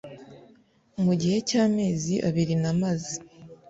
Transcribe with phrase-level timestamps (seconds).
[1.03, 3.15] mu gihe cy'amezi abiri namaze